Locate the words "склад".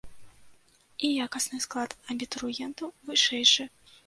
1.67-1.93